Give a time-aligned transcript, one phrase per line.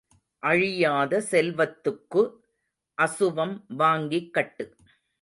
[0.43, 2.23] அழியாத செல்வத்துக்கு
[2.97, 4.65] அசுவம் வாங்கிக் கட்டு.